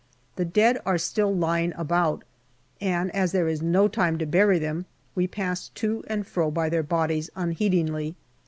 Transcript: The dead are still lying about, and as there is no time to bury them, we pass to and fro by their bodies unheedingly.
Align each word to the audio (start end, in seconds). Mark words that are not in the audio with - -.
The 0.35 0.45
dead 0.45 0.79
are 0.83 0.97
still 0.97 1.31
lying 1.31 1.73
about, 1.77 2.23
and 2.81 3.13
as 3.15 3.33
there 3.33 3.47
is 3.47 3.61
no 3.61 3.87
time 3.87 4.17
to 4.17 4.25
bury 4.25 4.57
them, 4.57 4.87
we 5.13 5.27
pass 5.27 5.67
to 5.75 6.03
and 6.07 6.25
fro 6.25 6.49
by 6.49 6.69
their 6.69 6.81
bodies 6.81 7.29
unheedingly. 7.35 8.15